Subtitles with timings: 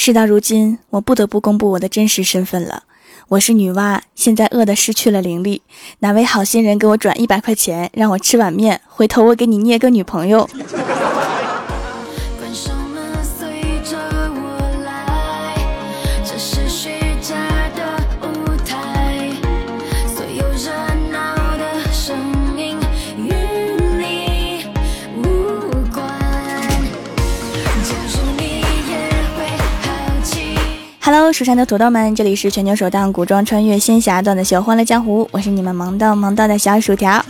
[0.00, 2.84] 事到如今，我不得不公布我的真实身份了。
[3.30, 5.62] 我是女娲，现在饿得失去了灵力。
[5.98, 10.48] 哪位好心人给我转一百块钱，让我吃碗面，回头我给你捏个女朋友。
[31.10, 37.24] Hello，蜀山的土豆们，这里是全球首档古装穿越仙侠段的秀《欢乐江湖》，我是你们萌到萌到的小薯条。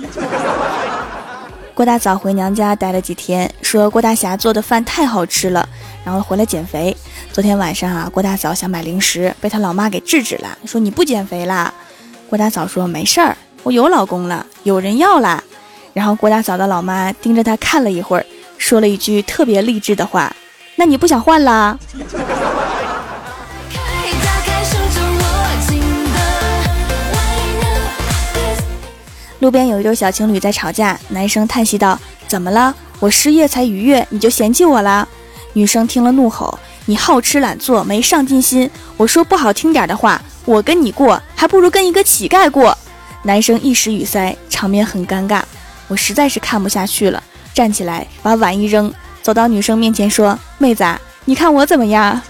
[1.74, 5.68] 郭大嫂回娘家待了几天，说郭大侠做的饭太好吃了，
[6.04, 6.96] 然后回来减肥。
[7.32, 11.72] 昨天晚上啊，郭大嫂想买零食，被她老妈给制止了，说你不减肥啦。
[12.28, 15.40] 郭大嫂说没事儿，我有老公了，有人要啦。
[15.92, 18.26] 然后郭大嫂的老妈盯着她看了一会儿，
[18.58, 20.34] 说了一句特别励志的话：
[20.74, 21.78] 那你不想换啦？
[29.40, 32.74] 路边有一对小情侣在吵架，男生叹息道：“怎么了？
[32.98, 35.06] 我失业才愉悦，你就嫌弃我了？”
[35.54, 38.68] 女生听了怒吼：“你好吃懒做，没上进心！
[38.96, 42.76] 我说不好听点的话，我跟你过，还不如跟一个乞丐过。”
[43.22, 45.42] 男生一时语塞，场面很尴尬。
[45.86, 47.22] 我实在是看不下去了，
[47.54, 50.84] 站起来把碗一扔，走到女生面前说：“妹子，
[51.24, 52.20] 你看我怎么样？”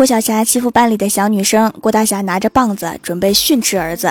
[0.00, 4.10] 郭晓霞欺负班里的小女生，郭大侠拿着棒子准备训斥儿子。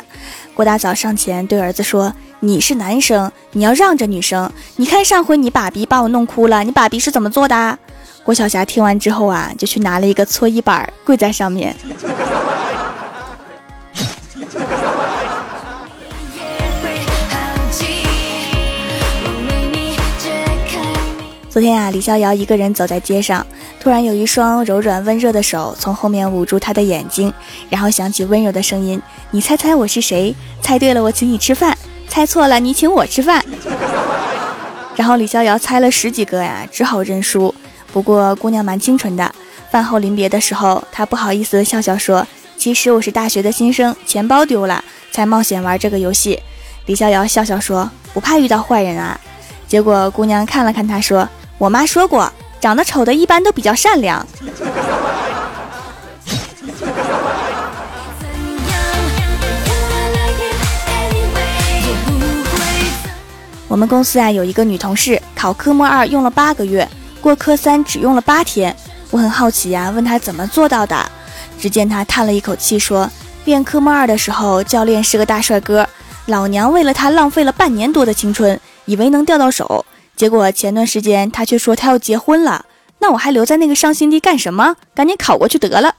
[0.54, 4.52] 郭大嫂上前对儿子说：“你是男生，你要让着女生。
[4.76, 7.80] 你看上回你爸比把我弄哭了，你爸比是怎么做的？”
[8.23, 11.76] 郭晓霞听完之后啊，就去拿了一个搓衣板，跪在上面。
[21.50, 23.44] 昨天啊，李逍遥一个人走在街上，
[23.79, 27.34] 突然有一双柔软温热的手从后面捂住他的眼睛，
[27.69, 29.01] 然后响起温柔的声音
[29.31, 30.35] ：“你猜猜我是谁？
[30.62, 33.44] 猜对了我请你吃饭，猜错了你请我吃饭。”
[34.97, 37.56] 然后李逍遥猜了十几个呀，只好认输。
[37.94, 39.34] 不过姑娘蛮清纯的，
[39.72, 46.38] 饭后临别的时候，她不好意思的笑笑说：“其实我是大学的新生，钱包丢了，才冒险玩这个游戏。”
[46.85, 49.18] 李逍遥笑笑说：“不怕遇到坏人啊。”
[49.69, 51.28] 结果姑娘看了看他，说。
[51.57, 54.25] 我妈说过，长得丑的一般都比较善良。
[63.68, 66.88] 我们公司啊有一个女同事，考科目二用了八个月，
[67.22, 68.75] 过科三只用了八天。
[69.12, 71.06] 我很好奇呀，问她怎么做到的。
[71.59, 73.09] 只见她叹了一口气说
[73.46, 75.88] ：“练科目二的时候，教练是个大帅哥，
[76.25, 79.86] 老娘为了他浪费了半年多的青春，以为能钓到手。”
[80.19, 82.66] 结果前段时间他却说他要结婚了，
[83.00, 84.75] 那我还留在那个伤心地干什么？
[84.94, 85.96] 赶紧考过去得了。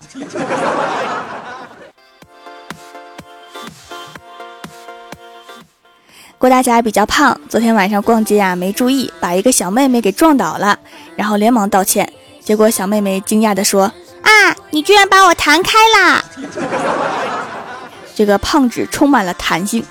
[6.36, 10.78] 郭大侠比较胖，昨天晚上逛街啊没注意，把一个小妹妹给撞倒了，
[11.16, 12.12] 然后连忙道歉。
[12.44, 16.22] 结果小妹妹惊讶地说：“啊，你居然把我弹开啦！”
[18.14, 19.82] 这个胖子充满了弹性。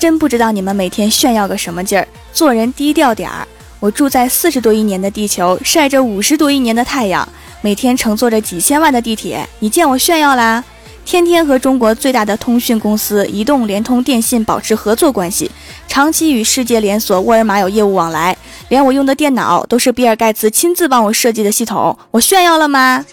[0.00, 3.46] 真不知道你们每天炫耀个什么劲儿，做人低调点儿。
[3.78, 7.28] 我住在四十多亿年的地球，晒着五十多亿年的太阳，
[7.60, 10.64] 每天乘坐着几千万的地铁，你见我炫耀啦？
[11.04, 15.50] 天天和中国最大的通讯公司移动、联通、电信保持合作关系，
[15.86, 18.34] 长期与世界连锁沃尔玛有业务往来，
[18.70, 23.04] 连我用的电脑都是比尔盖茨亲自帮我设计的系统，我炫耀了吗？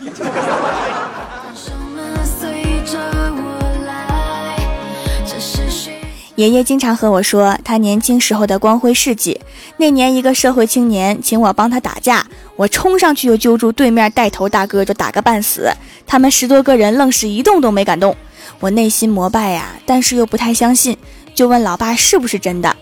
[6.37, 9.41] 爷爷经常和我说他年轻时候的光辉事迹。
[9.77, 12.23] 那年，一个社会青年请我帮他打架，
[12.55, 15.67] 我冲上去就揪住对面带头大哥就打个半死。
[16.05, 18.15] 他们十多个人愣是一动都没敢动。
[18.59, 20.95] 我内心膜拜呀，但是又不太相信，
[21.33, 22.75] 就问老爸是不是真的。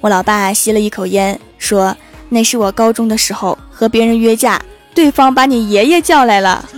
[0.00, 1.94] 我老爸吸了一口烟，说
[2.30, 4.58] ：“那是我高中的时候和别人约架，
[4.94, 6.66] 对方把你爷爷叫来了。”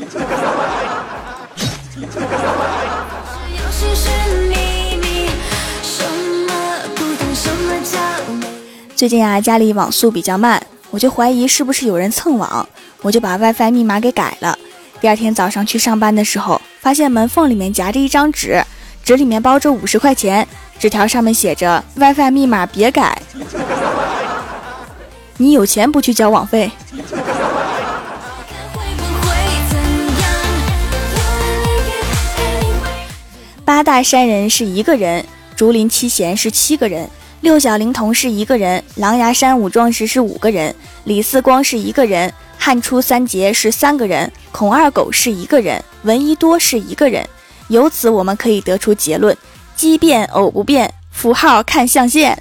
[9.04, 12.66] 最近啊，家里网速比较慢，我就怀疑是不是有人蹭网，
[13.02, 14.58] 我就把 WiFi 密码给改了。
[14.98, 18.64] 第二天早上去上班的时候，发现门缝里面夹着一张纸，
[19.04, 20.48] 纸里面包着五十块钱，
[20.78, 23.20] 纸条上面写着 WiFi 密码别改。
[25.36, 26.70] 你有钱不去交网费？
[33.66, 37.10] 八大山人是一个人，竹林七贤是七个人，
[37.44, 40.74] 六小龄童是一个人，狼牙山五壮士是五个人，
[41.04, 47.22] 李四光是一个人，汉初三杰是三个人，孔二狗是一个人，闻一多是一个人。
[47.68, 49.36] 由此我们可以得出结论：
[49.76, 52.34] 奇变偶不变，符号看象限。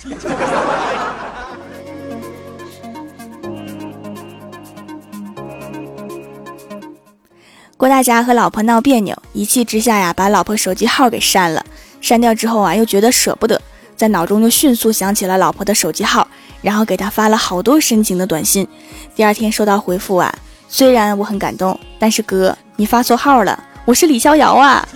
[7.76, 11.66] 郭大侠和老婆闹别扭，一气之下呀，把老婆手机号给删了。
[12.00, 13.62] 删掉之后啊，又觉得舍不得，
[13.95, 16.28] 在脑中就迅速想起了老婆的手机号，
[16.62, 18.68] 然后给他发了好多深情的短信。
[19.16, 20.34] 第二天收到回复啊，
[20.68, 23.63] 虽然我很感动，但是哥，你发错号了。
[23.86, 24.88] 我是李逍遥啊！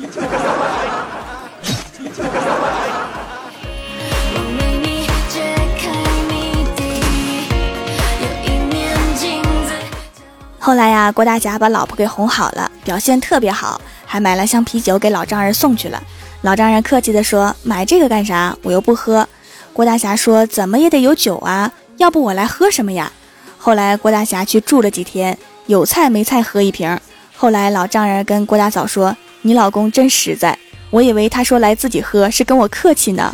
[10.67, 16.03] 后来呀，郭大侠把老婆给哄好了，表现特别好，还买了箱啤酒给老丈人送去了。
[16.41, 18.53] 老丈人客气地说：“买这个干啥？
[18.63, 19.25] 我又不喝。”
[19.71, 23.09] 郭大侠说：“怎么也得有酒啊，要不我来喝什么呀？”
[23.57, 25.37] 后来郭大侠去住了几天，
[25.67, 26.99] 有菜没菜喝一瓶。
[27.37, 30.59] 后来老丈人跟郭大嫂说：“你老公真实在，
[30.89, 33.33] 我以为他说来自己喝是跟我客气呢。”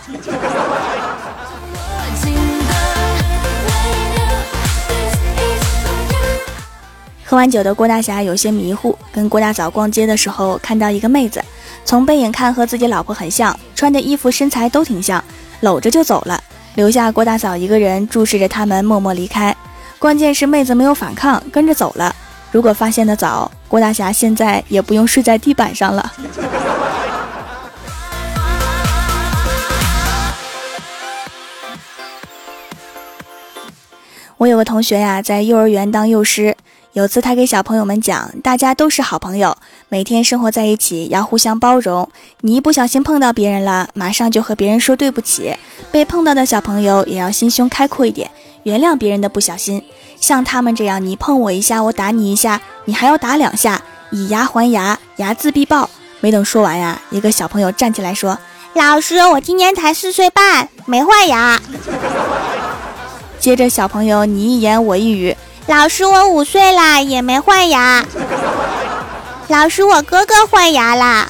[7.25, 11.43] 喝完酒的郭大侠有些迷糊，跟郭大嫂逛街的时候看到一个妹子，
[11.85, 15.23] 从背影看和自己老婆很像，穿的衣服身材都挺像，
[15.61, 16.43] 搂着就走了，
[16.75, 19.55] 留下郭大嫂一个人注视着他们，默默离开。
[19.97, 22.13] 关键是妹子没有反抗，跟着走了。
[22.51, 26.13] 如果发现的早，郭大侠现在也不用睡在地板上了。
[34.37, 36.55] 我有个同学呀，在幼儿园当幼师。
[36.93, 39.57] 有次他给小朋友们讲，大家都是好朋友，
[39.89, 42.07] 每天生活在一起要互相包容。
[42.41, 45.55] 你一不小心碰到别人了，马上就和别人说对不起。
[45.91, 48.29] 被碰到的小朋友也要心胸开阔一点，
[48.61, 49.83] 原谅别人的不小心。
[50.19, 53.81] 像他们这样，你碰我一下，我打你一下，你还要打两下，
[54.11, 55.89] 以牙还牙，睚眦必报。
[56.19, 58.37] 没等说完呀，一个小朋友站起来说
[58.75, 61.59] ：“老师，我今年才四岁半，没换牙。
[63.41, 65.35] ”接着小朋友你一言我一语
[65.67, 68.05] ：“老师，我五岁啦，也没换牙。”
[69.47, 71.29] 老师，我哥哥换牙啦。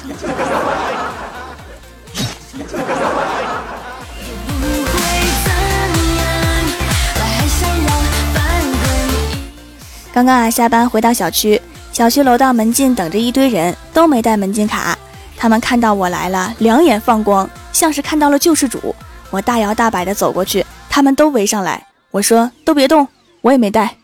[10.12, 11.60] 刚刚啊，下班回到小区，
[11.92, 14.96] 小区楼道门禁等着一堆人，都没带门禁卡。
[15.36, 18.94] 他们看到我来了，两眼放光，像是看到了救世主。
[19.30, 21.84] 我大摇大摆的走过去，他们都围上来。
[22.10, 23.06] 我说：“都别动，
[23.40, 23.96] 我也没带。”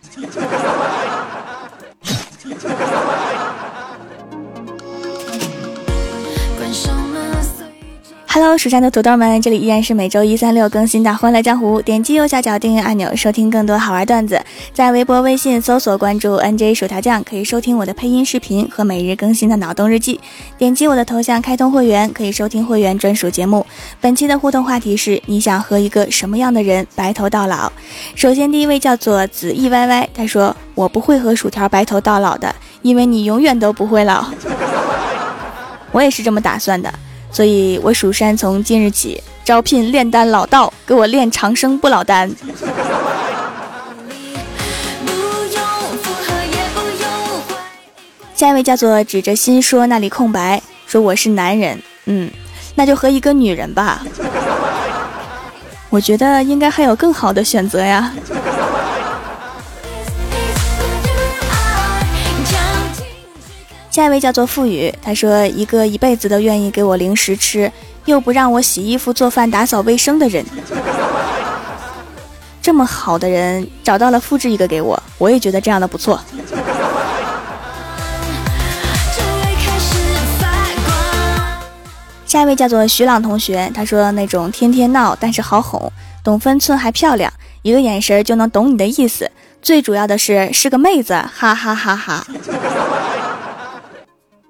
[6.59, 7.00] 关上。
[8.32, 11.81] Hello，蜀山的土豆们，这里依然是每周一、三、六更新的《欢乐江湖》。
[11.82, 14.41] 点击右下角订阅按钮，收听更多好玩段子。
[14.73, 20.21] 在微博、微信搜索关注 NJ 薯条酱，可以收听我的配音视频和每日更新的脑洞日记。
[20.56, 23.67] 点击我的头像开通会员，可以收听会员专属节目。
[24.00, 27.73] 本期的互动话题是：你想和一个什么样的人白头到老？
[28.15, 34.25] 首先，第一位叫做子 E Y Y，他说：“我不会和薯条白头到老的，因为你永远都不会老。
[35.91, 36.94] ”我也是这么打算的。
[37.32, 42.31] 所以，我蜀山从今日起招聘炼丹老道，给我练长生不老丹。
[48.34, 52.31] 下一位叫做指着心说那里空白，说我是男人，嗯，
[52.75, 54.03] 那就和一个女人吧。
[55.91, 58.13] 我觉得应该还有更好的选择呀。
[63.91, 67.70] 下一位叫做付宇，他说：“一个一辈子都愿意给我零食吃，
[68.05, 70.47] 又不让我洗衣服、做饭、打扫卫生的人，
[72.63, 76.20] 这么好的人找到了，复制一个给我，我也觉得这样的不错。”
[82.25, 85.93] 下一位叫做徐朗同学，他说：“那种天天闹但是好哄，
[86.23, 87.32] 懂分寸还漂亮，
[87.63, 89.29] 一个眼神就能懂你的意思，
[89.61, 92.25] 最主要的是是个妹子，哈哈哈哈。”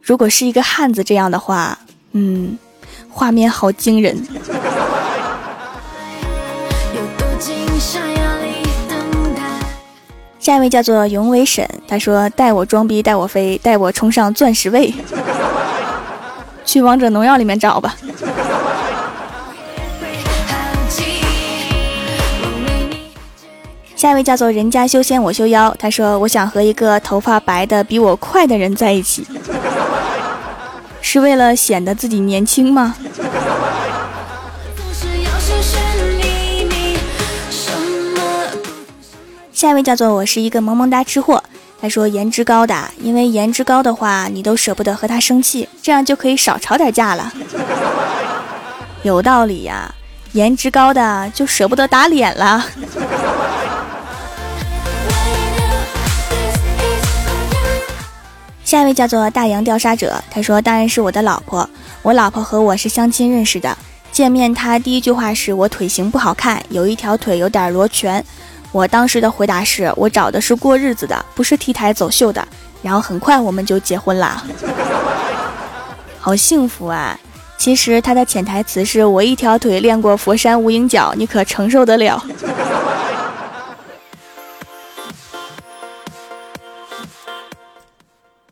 [0.02, 1.78] 如果是一个汉子这样的话，
[2.12, 2.58] 嗯，
[3.08, 4.16] 画面好惊人。
[10.38, 14.92] 下一位叫做永伟沈，他说带我装逼，带我飞，带我冲上钻石位，
[16.64, 17.94] 去王者荣耀里面找吧。
[24.00, 29.26] 下一位叫做人家修仙我修妖他说我想和一个头发白的比我快的人在一起。
[31.02, 32.94] 是为了显得自己年轻吗？
[39.52, 41.44] 下一位叫做我是一个萌萌哒吃货
[41.78, 47.30] 他说颜值高的因为颜值高的话你都舍不得和他生气这样就可以少吵点架了。
[49.04, 49.94] 有道理呀
[50.32, 52.64] 颜值高的就舍不得打脸了。
[58.70, 61.68] 下一位叫做大洋调查者，他说当然是我的老婆，
[62.02, 63.76] 我老婆和我是相亲认识的，
[64.12, 68.24] 见面他第一句话是我腿型不好看，有一条腿有点罗拳。
[68.70, 72.46] 我当时的回答是我找的是过日子的，不是 T 台走秀的。
[72.80, 74.40] 然后很快我们就结婚啦，
[76.20, 77.18] 好幸福啊！
[77.58, 82.24] 其实他的潜台词是我一条腿练过佛山无影脚，你可承受得了？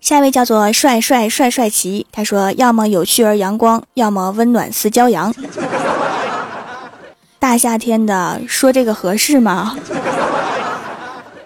[0.08, 5.34] 下一位叫做帅帅帅帅奇，他说要么有趣而阳光，要么温暖似骄阳。
[7.38, 9.76] 大夏天的说这个合适吗？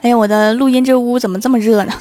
[0.03, 1.93] 哎呀，我的录音这屋怎么这么热呢？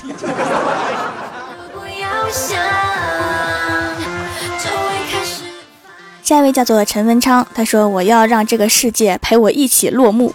[6.22, 10.32] 下一位叫做陈文昌，他说我要让这个世界陪我一起落幕。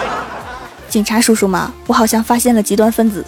[0.88, 1.74] 警察叔叔吗？
[1.88, 3.22] 我好像发现了极端分子。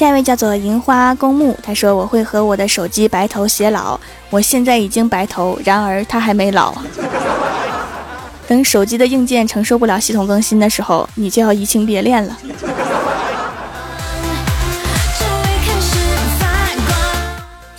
[0.00, 4.00] 下一位叫做银花公墓，他说我会和我的手机白头偕老。
[4.30, 6.74] 我现在已经白头，然而他还没老。
[8.48, 12.34] 等手机的硬件承受不了系统更新的时候，你就要移情别恋了。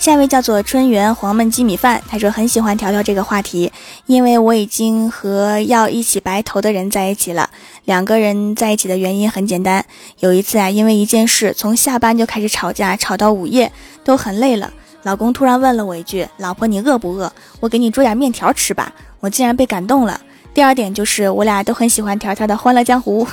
[0.02, 3.70] 下一位叫做春园黄焖鸡米饭，他说很喜欢条条这个话题，
[4.06, 7.48] 因为我已经和要一起白头的人在一起了。
[7.84, 9.84] 两个人在一起的原因很简单，
[10.18, 13.70] 有一次啊，因为一件事从下班就开始吵架，吵到午夜
[14.02, 14.72] 都很累了。
[15.04, 17.32] 老公突然问了我一句：“老婆，你饿不饿？
[17.60, 18.92] 我给你煮点面条吃吧。”
[19.22, 20.20] 我竟然被感动了。
[20.52, 23.24] 第二点就是我俩都很喜欢条条的《欢乐江湖》。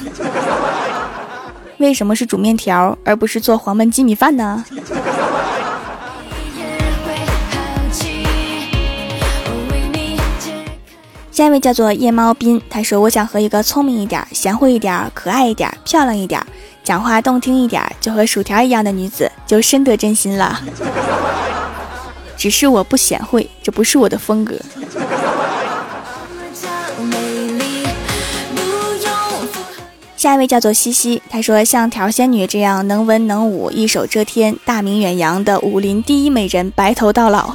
[1.79, 4.63] 为什么是煮面条而不是做黄焖鸡米饭呢？
[11.39, 16.45] 下一位叫做夜猫斌，他说：“我想和一个聪明一点、贤惠一点、可爱一点、漂亮一点、
[16.83, 20.61] 讲话动听一点，就和薯条一样的女子，就深得真心了。
[22.35, 24.53] 只是我不贤惠，这不是我的风格。”
[30.17, 37.53] 下一位叫做西西，他说：“像条仙女这样能文能武、一手遮天、大名远扬的武林第一美人，白头到老。”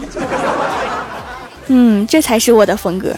[1.69, 3.15] 嗯，这才是我的风格。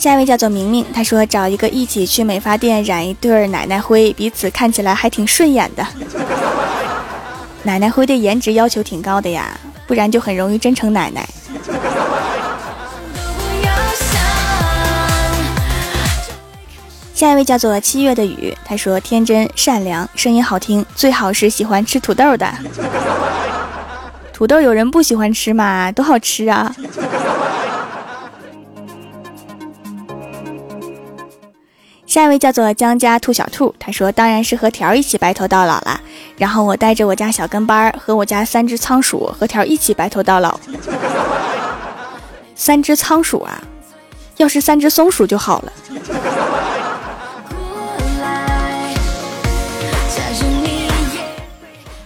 [0.00, 5.86] 下一位叫做明明，他说找一个一起去美发店染一对奶奶灰，彼此看起来还挺顺眼的。
[7.64, 9.54] 奶奶灰对颜值要求挺高的呀，
[9.86, 11.28] 不然就很容易真成奶奶。
[17.12, 22.50] 下一位叫做七月的雨，他说天真善良，声音好听，最好是喜欢吃土豆的。
[24.32, 25.92] 土豆有人不喜欢吃吗？
[25.92, 26.74] 多好吃啊！
[32.10, 36.00] 下一位叫做江家兔小兔，他说当然是和条一起白头到老了。
[36.36, 40.58] 然后我带着我家小跟班和我家三只仓鼠和条一起白头到老。
[42.56, 43.62] 三只仓鼠啊，
[44.38, 45.72] 要是三只松鼠就好了。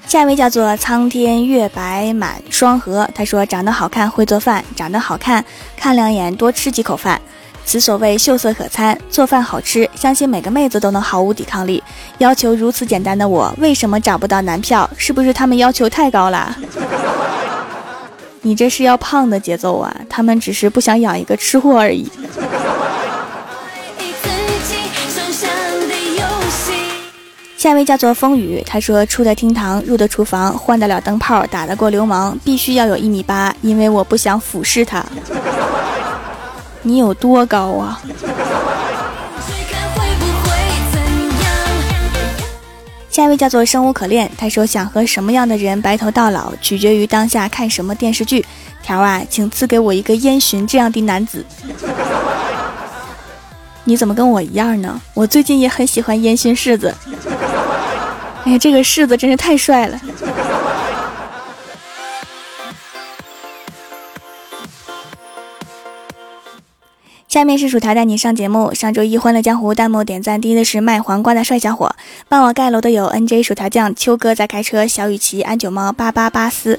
[0.06, 5.42] 下一位叫做苍天月白满双河，他说长得好看会做饭，长得好看
[5.74, 7.18] 看两眼多吃几口饭，
[7.64, 11.82] 此所谓秀色可餐，做饭好吃，相信每个妹子都能毫无抵抗力。
[12.18, 14.88] 要求如此简单的我，为什么找不到男票？
[14.96, 16.56] 是不是他们要求太高了？
[18.42, 19.94] 你这是要胖的节奏啊！
[20.08, 22.06] 他们只是不想养一个吃货而已。
[27.56, 35.02] 下一位叫做风雨，他说出得厅堂，入得厨房，换得了灯泡，打得过流氓，必须要有一米八，因为我不想俯视他。
[36.86, 38.00] 你有多高啊？
[43.08, 48.44] 下一位叫做生无可恋，他说想和什么样的人白头到老，取决于当下看什么电视剧。
[48.82, 51.42] 条啊，请赐给我一个烟熏这样的男子。
[53.84, 55.00] 你怎么跟我一样呢？
[55.14, 56.94] 我最近也很喜欢烟熏柿子。
[58.44, 59.98] 哎呀，这个柿子真是太帅了！
[67.34, 68.72] 下面是薯条带你上节目。
[68.74, 71.92] 上周一欢乐江湖弹幕点赞第一的是卖黄瓜的帅小伙，
[72.28, 76.78] 帮我盖楼的有 N J 薯条酱、秋哥在开车、小雨琦、安九猫、八八八四、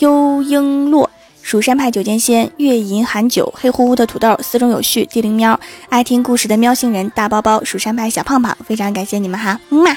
[0.00, 1.08] 幽璎珞。
[1.42, 9.96] 蜀山派九剑仙，月银寒酒，黑乎乎的土豆，四中有序，地灵喵，爱听故事的喵星人，大包包，蜀山派小胖胖，非常感谢你们哈，嗯嘛。